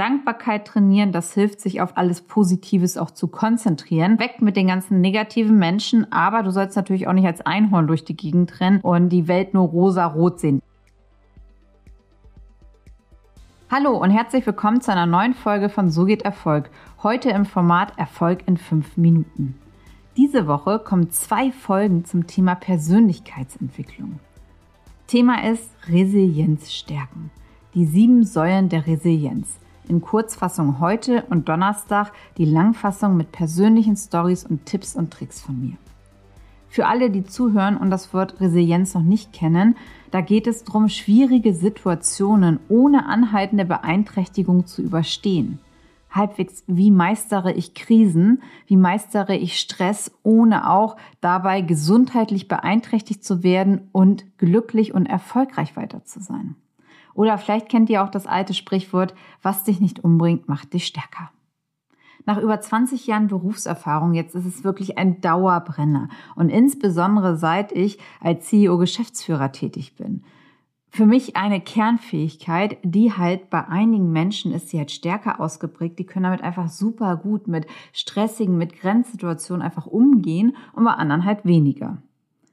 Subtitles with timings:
[0.00, 4.18] Dankbarkeit trainieren, das hilft sich auf alles Positives auch zu konzentrieren.
[4.18, 8.02] Weg mit den ganzen negativen Menschen, aber du sollst natürlich auch nicht als Einhorn durch
[8.02, 10.62] die Gegend rennen und die Welt nur rosa-rot sehen.
[13.70, 16.70] Hallo und herzlich willkommen zu einer neuen Folge von So geht Erfolg.
[17.02, 19.58] Heute im Format Erfolg in fünf Minuten.
[20.16, 24.18] Diese Woche kommen zwei Folgen zum Thema Persönlichkeitsentwicklung.
[25.06, 27.30] Thema ist Resilienz stärken.
[27.74, 29.60] Die sieben Säulen der Resilienz
[29.90, 35.60] in Kurzfassung heute und Donnerstag die Langfassung mit persönlichen Stories und Tipps und Tricks von
[35.60, 35.76] mir.
[36.68, 39.76] Für alle, die zuhören und das Wort Resilienz noch nicht kennen,
[40.12, 45.58] da geht es darum, schwierige Situationen ohne anhaltende Beeinträchtigung zu überstehen.
[46.12, 53.42] Halbwegs, wie meistere ich Krisen, wie meistere ich Stress, ohne auch dabei gesundheitlich beeinträchtigt zu
[53.42, 56.54] werden und glücklich und erfolgreich weiter zu sein.
[57.14, 61.30] Oder vielleicht kennt ihr auch das alte Sprichwort, was dich nicht umbringt, macht dich stärker.
[62.26, 67.98] Nach über 20 Jahren Berufserfahrung jetzt ist es wirklich ein Dauerbrenner und insbesondere seit ich
[68.20, 70.22] als CEO Geschäftsführer tätig bin.
[70.92, 76.00] Für mich eine Kernfähigkeit, die halt bei einigen Menschen ist sie halt stärker ausgeprägt.
[76.00, 81.24] Die können damit einfach super gut mit stressigen, mit Grenzsituationen einfach umgehen und bei anderen
[81.24, 82.02] halt weniger.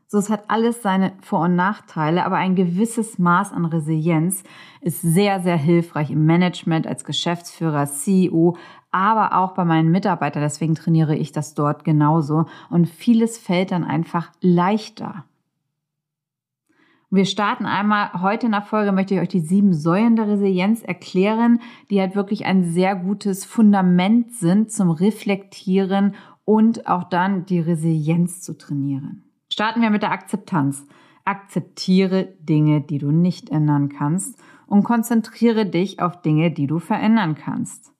[0.10, 4.44] So, es hat alles seine Vor- und Nachteile, aber ein gewisses Maß an Resilienz
[4.80, 8.56] ist sehr, sehr hilfreich im Management als Geschäftsführer, CEO,
[8.90, 10.44] aber auch bei meinen Mitarbeitern.
[10.44, 12.46] Deswegen trainiere ich das dort genauso.
[12.70, 15.26] Und vieles fällt dann einfach leichter.
[17.10, 20.84] Wir starten einmal heute in der Folge, möchte ich euch die sieben Säulen der Resilienz
[20.84, 27.60] erklären, die halt wirklich ein sehr gutes Fundament sind zum Reflektieren und auch dann die
[27.60, 29.27] Resilienz zu trainieren.
[29.58, 30.86] Starten wir mit der Akzeptanz.
[31.26, 37.34] Akzeptiere Dinge, die du nicht ändern kannst und konzentriere dich auf Dinge, die du verändern
[37.34, 37.92] kannst.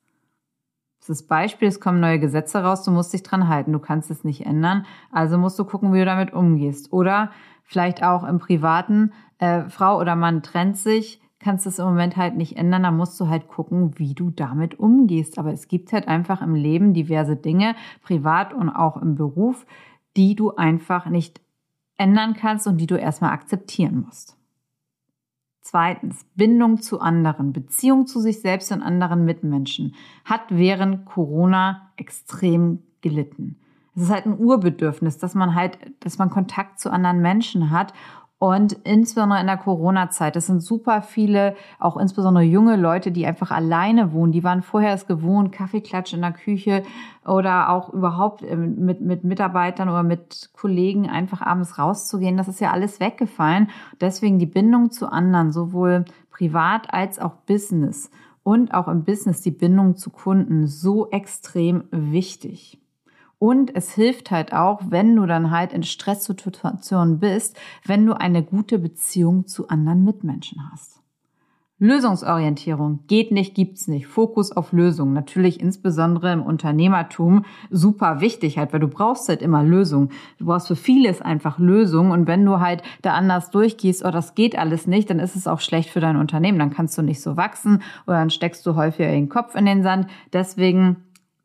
[1.04, 4.22] Das Beispiel, es kommen neue Gesetze raus, du musst dich dran halten, du kannst es
[4.22, 6.92] nicht ändern, also musst du gucken, wie du damit umgehst.
[6.92, 7.32] Oder
[7.64, 12.36] vielleicht auch im Privaten, äh, Frau oder Mann trennt sich, kannst es im Moment halt
[12.36, 15.40] nicht ändern, da musst du halt gucken, wie du damit umgehst.
[15.40, 19.66] Aber es gibt halt einfach im Leben diverse Dinge, privat und auch im Beruf,
[20.16, 21.40] die du einfach nicht
[21.98, 24.36] ändern kannst und die du erstmal akzeptieren musst.
[25.60, 29.94] Zweitens, Bindung zu anderen, Beziehung zu sich selbst und anderen Mitmenschen
[30.24, 33.60] hat während Corona extrem gelitten.
[33.94, 37.92] Es ist halt ein Urbedürfnis, dass man halt, dass man Kontakt zu anderen Menschen hat
[38.40, 43.50] und insbesondere in der Corona-Zeit, das sind super viele, auch insbesondere junge Leute, die einfach
[43.50, 44.30] alleine wohnen.
[44.30, 46.84] Die waren vorher es gewohnt, Kaffeeklatsch in der Küche
[47.26, 52.36] oder auch überhaupt ähm, mit, mit Mitarbeitern oder mit Kollegen einfach abends rauszugehen.
[52.36, 53.70] Das ist ja alles weggefallen.
[54.00, 58.08] Deswegen die Bindung zu anderen, sowohl privat als auch Business
[58.44, 62.78] und auch im Business die Bindung zu Kunden so extrem wichtig.
[63.38, 68.42] Und es hilft halt auch, wenn du dann halt in Stresssituationen bist, wenn du eine
[68.42, 70.98] gute Beziehung zu anderen Mitmenschen hast.
[71.80, 74.08] Lösungsorientierung geht nicht, gibt's nicht.
[74.08, 75.12] Fokus auf Lösungen.
[75.12, 80.10] Natürlich insbesondere im Unternehmertum super wichtig halt, weil du brauchst halt immer Lösungen.
[80.38, 84.34] Du brauchst für vieles einfach Lösungen und wenn du halt da anders durchgehst, oh, das
[84.34, 86.58] geht alles nicht, dann ist es auch schlecht für dein Unternehmen.
[86.58, 89.84] Dann kannst du nicht so wachsen oder dann steckst du häufiger den Kopf in den
[89.84, 90.08] Sand.
[90.32, 90.96] Deswegen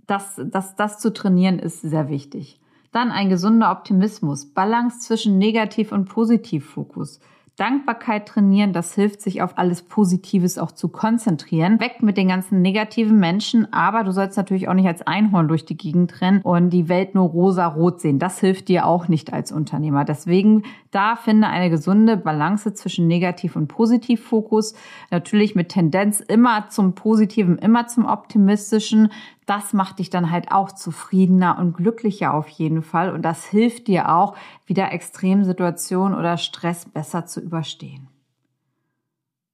[0.08, 2.60] das, das, das zu trainieren ist sehr wichtig.
[2.92, 7.20] Dann ein gesunder Optimismus, Balance zwischen Negativ- und Positivfokus.
[7.56, 11.80] Dankbarkeit trainieren, das hilft sich auf alles Positives auch zu konzentrieren.
[11.80, 15.64] Weg mit den ganzen negativen Menschen, aber du sollst natürlich auch nicht als Einhorn durch
[15.64, 18.18] die Gegend rennen und die Welt nur rosa-rot sehen.
[18.18, 20.04] Das hilft dir auch nicht als Unternehmer.
[20.04, 24.76] Deswegen da finde eine gesunde Balance zwischen Negativ- und Positivfokus.
[25.12, 29.10] Natürlich mit Tendenz immer zum Positiven, immer zum Optimistischen
[29.46, 33.14] das macht dich dann halt auch zufriedener und glücklicher auf jeden Fall.
[33.14, 38.08] Und das hilft dir auch, wieder Extremsituationen oder Stress besser zu überstehen.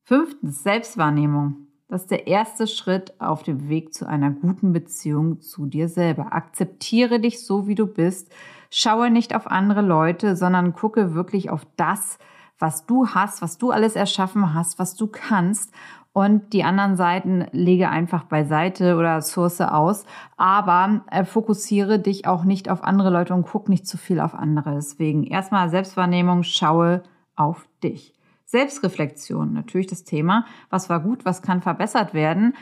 [0.04, 1.68] Fünftens, Selbstwahrnehmung.
[1.88, 6.34] Das ist der erste Schritt auf dem Weg zu einer guten Beziehung zu dir selber.
[6.34, 8.32] Akzeptiere dich so, wie du bist.
[8.70, 12.20] Schaue nicht auf andere Leute, sondern gucke wirklich auf das,
[12.60, 15.72] was du hast, was du alles erschaffen hast, was du kannst
[16.12, 20.06] und die anderen Seiten lege einfach beiseite oder source aus.
[20.38, 24.34] Aber äh, fokussiere dich auch nicht auf andere Leute und guck nicht zu viel auf
[24.34, 24.74] andere.
[24.74, 27.04] Deswegen erstmal Selbstwahrnehmung, schaue
[27.36, 28.14] auf dich.
[28.46, 30.46] Selbstreflexion, natürlich das Thema.
[30.72, 32.56] Was war gut, was kann verbessert werden?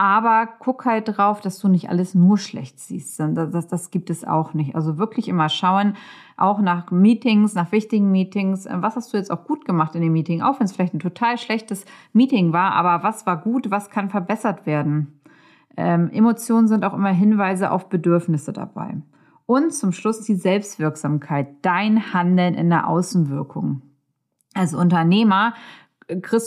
[0.00, 3.18] Aber guck halt drauf, dass du nicht alles nur schlecht siehst.
[3.18, 4.76] Das, das, gibt es auch nicht.
[4.76, 5.94] Also wirklich immer schauen,
[6.36, 10.02] auch nach Meetings, nach wichtigen Meetings, äh, was hast du jetzt auch gut gemacht in
[10.02, 13.72] dem Meeting, auch wenn es vielleicht ein total schlechtes Meeting war, aber was war gut,
[13.72, 15.20] was kann verbessert werden.
[15.76, 18.96] Ähm, Emotionen sind auch immer Hinweise auf Bedürfnisse dabei.
[19.46, 23.82] Und zum Schluss die Selbstwirksamkeit, dein Handeln in der Außenwirkung.
[24.54, 25.54] Als Unternehmer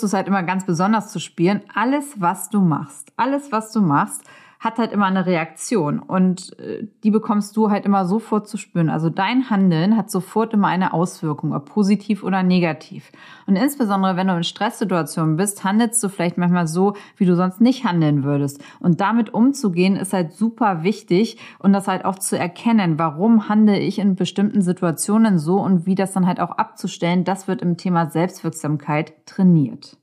[0.03, 1.61] es halt immer ganz besonders zu spielen.
[1.73, 4.23] Alles, was du machst, alles, was du machst,
[4.61, 8.91] hat halt immer eine Reaktion und äh, die bekommst du halt immer sofort zu spüren.
[8.91, 13.11] Also dein Handeln hat sofort immer eine Auswirkung, ob positiv oder negativ.
[13.47, 17.59] Und insbesondere, wenn du in Stresssituationen bist, handelst du vielleicht manchmal so, wie du sonst
[17.59, 18.63] nicht handeln würdest.
[18.79, 23.79] Und damit umzugehen ist halt super wichtig und das halt auch zu erkennen, warum handle
[23.79, 27.77] ich in bestimmten Situationen so und wie das dann halt auch abzustellen, das wird im
[27.77, 29.97] Thema Selbstwirksamkeit trainiert.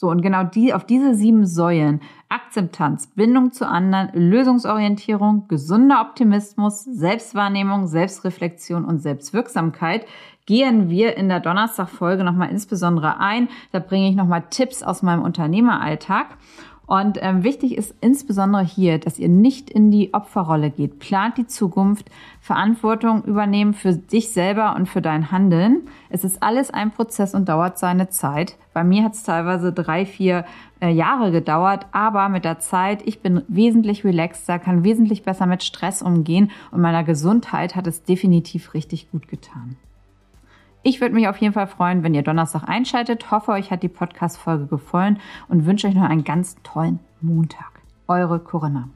[0.00, 6.84] So, und genau die, auf diese sieben Säulen, Akzeptanz, Bindung zu anderen, Lösungsorientierung, gesunder Optimismus,
[6.84, 10.06] Selbstwahrnehmung, Selbstreflexion und Selbstwirksamkeit,
[10.46, 13.48] gehen wir in der Donnerstagfolge nochmal insbesondere ein.
[13.72, 16.26] Da bringe ich nochmal Tipps aus meinem Unternehmeralltag.
[16.90, 20.98] Und ähm, wichtig ist insbesondere hier, dass ihr nicht in die Opferrolle geht.
[20.98, 22.10] Plant die Zukunft,
[22.40, 25.82] Verantwortung übernehmen für dich selber und für dein Handeln.
[26.08, 28.56] Es ist alles ein Prozess und dauert seine Zeit.
[28.72, 30.44] Bei mir hat es teilweise drei, vier
[30.80, 35.62] äh, Jahre gedauert, aber mit der Zeit, ich bin wesentlich relaxter, kann wesentlich besser mit
[35.62, 39.76] Stress umgehen und meiner Gesundheit hat es definitiv richtig gut getan.
[40.82, 43.30] Ich würde mich auf jeden Fall freuen, wenn ihr Donnerstag einschaltet.
[43.30, 47.80] Hoffe, euch hat die Podcast-Folge gefallen und wünsche euch noch einen ganz tollen Montag.
[48.08, 48.88] Eure Corinna.